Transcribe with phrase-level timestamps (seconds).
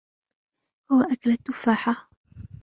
[0.91, 2.09] هو أكل التفاحة.